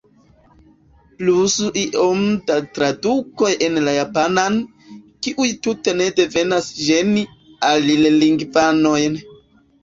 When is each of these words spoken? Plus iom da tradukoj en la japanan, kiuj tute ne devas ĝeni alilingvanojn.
Plus 1.17 1.57
iom 1.81 2.23
da 2.47 2.55
tradukoj 2.77 3.51
en 3.67 3.77
la 3.89 3.93
japanan, 3.97 4.57
kiuj 5.27 5.51
tute 5.67 5.95
ne 6.01 6.09
devas 6.21 6.71
ĝeni 6.87 7.27
alilingvanojn. 7.69 9.21